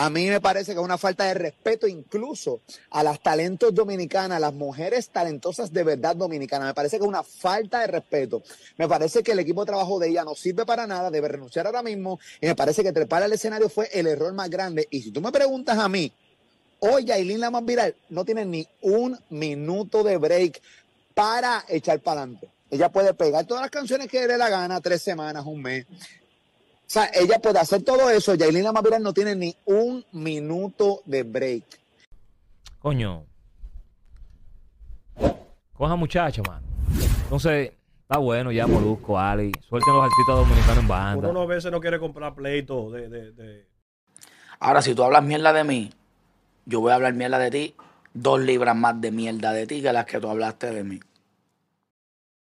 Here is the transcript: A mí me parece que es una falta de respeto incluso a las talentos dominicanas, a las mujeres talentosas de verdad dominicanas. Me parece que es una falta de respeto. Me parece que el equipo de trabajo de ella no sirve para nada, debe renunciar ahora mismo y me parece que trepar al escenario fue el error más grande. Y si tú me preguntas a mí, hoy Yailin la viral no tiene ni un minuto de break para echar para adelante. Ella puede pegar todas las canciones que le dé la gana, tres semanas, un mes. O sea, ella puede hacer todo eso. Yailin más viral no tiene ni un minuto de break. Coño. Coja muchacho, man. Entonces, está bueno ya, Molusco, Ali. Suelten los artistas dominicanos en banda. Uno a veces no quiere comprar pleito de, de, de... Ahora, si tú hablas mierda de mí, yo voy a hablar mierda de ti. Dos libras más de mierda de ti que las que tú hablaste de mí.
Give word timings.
A 0.00 0.08
mí 0.08 0.28
me 0.28 0.40
parece 0.40 0.72
que 0.72 0.78
es 0.78 0.84
una 0.84 0.96
falta 0.96 1.24
de 1.24 1.34
respeto 1.34 1.86
incluso 1.86 2.62
a 2.88 3.02
las 3.02 3.20
talentos 3.22 3.74
dominicanas, 3.74 4.38
a 4.38 4.40
las 4.40 4.54
mujeres 4.54 5.10
talentosas 5.10 5.74
de 5.74 5.84
verdad 5.84 6.16
dominicanas. 6.16 6.68
Me 6.68 6.72
parece 6.72 6.96
que 6.96 7.04
es 7.04 7.08
una 7.08 7.22
falta 7.22 7.80
de 7.80 7.86
respeto. 7.86 8.42
Me 8.78 8.88
parece 8.88 9.22
que 9.22 9.32
el 9.32 9.40
equipo 9.40 9.60
de 9.60 9.66
trabajo 9.66 9.98
de 9.98 10.08
ella 10.08 10.24
no 10.24 10.34
sirve 10.34 10.64
para 10.64 10.86
nada, 10.86 11.10
debe 11.10 11.28
renunciar 11.28 11.66
ahora 11.66 11.82
mismo 11.82 12.18
y 12.40 12.46
me 12.46 12.54
parece 12.54 12.82
que 12.82 12.92
trepar 12.92 13.24
al 13.24 13.34
escenario 13.34 13.68
fue 13.68 13.90
el 13.92 14.06
error 14.06 14.32
más 14.32 14.48
grande. 14.48 14.88
Y 14.90 15.02
si 15.02 15.10
tú 15.10 15.20
me 15.20 15.30
preguntas 15.32 15.76
a 15.76 15.86
mí, 15.86 16.10
hoy 16.78 17.04
Yailin 17.04 17.38
la 17.38 17.50
viral 17.60 17.94
no 18.08 18.24
tiene 18.24 18.46
ni 18.46 18.66
un 18.80 19.18
minuto 19.28 20.02
de 20.02 20.16
break 20.16 20.62
para 21.12 21.66
echar 21.68 22.00
para 22.00 22.22
adelante. 22.22 22.48
Ella 22.70 22.88
puede 22.88 23.12
pegar 23.12 23.44
todas 23.44 23.60
las 23.60 23.70
canciones 23.70 24.08
que 24.08 24.20
le 24.20 24.28
dé 24.28 24.38
la 24.38 24.48
gana, 24.48 24.80
tres 24.80 25.02
semanas, 25.02 25.44
un 25.44 25.60
mes. 25.60 25.84
O 26.90 26.92
sea, 26.92 27.08
ella 27.14 27.38
puede 27.38 27.60
hacer 27.60 27.84
todo 27.84 28.10
eso. 28.10 28.34
Yailin 28.34 28.64
más 28.72 28.82
viral 28.82 29.00
no 29.00 29.14
tiene 29.14 29.36
ni 29.36 29.56
un 29.64 30.04
minuto 30.10 31.02
de 31.04 31.22
break. 31.22 31.62
Coño. 32.80 33.26
Coja 35.72 35.94
muchacho, 35.94 36.42
man. 36.48 36.60
Entonces, 37.22 37.70
está 38.02 38.18
bueno 38.18 38.50
ya, 38.50 38.66
Molusco, 38.66 39.16
Ali. 39.16 39.52
Suelten 39.68 39.94
los 39.94 40.02
artistas 40.02 40.34
dominicanos 40.34 40.78
en 40.78 40.88
banda. 40.88 41.28
Uno 41.28 41.42
a 41.42 41.46
veces 41.46 41.70
no 41.70 41.80
quiere 41.80 42.00
comprar 42.00 42.34
pleito 42.34 42.90
de, 42.90 43.08
de, 43.08 43.30
de... 43.34 43.68
Ahora, 44.58 44.82
si 44.82 44.92
tú 44.92 45.04
hablas 45.04 45.22
mierda 45.22 45.52
de 45.52 45.62
mí, 45.62 45.92
yo 46.66 46.80
voy 46.80 46.90
a 46.90 46.96
hablar 46.96 47.14
mierda 47.14 47.38
de 47.38 47.52
ti. 47.52 47.74
Dos 48.14 48.40
libras 48.40 48.74
más 48.74 49.00
de 49.00 49.12
mierda 49.12 49.52
de 49.52 49.64
ti 49.68 49.80
que 49.80 49.92
las 49.92 50.06
que 50.06 50.18
tú 50.18 50.28
hablaste 50.28 50.72
de 50.72 50.82
mí. 50.82 50.98